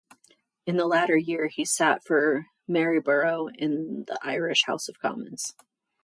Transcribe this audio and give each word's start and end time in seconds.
In 0.65 0.77
the 0.77 0.87
latter 0.87 1.15
year 1.15 1.45
he 1.47 1.63
sat 1.63 2.03
for 2.03 2.47
Maryborough 2.67 3.49
in 3.53 4.05
the 4.07 4.17
Irish 4.23 4.63
House 4.65 4.89
of 4.89 4.97
Commons. 4.99 5.53